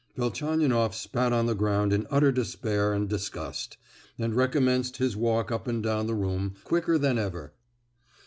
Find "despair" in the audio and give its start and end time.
2.31-2.91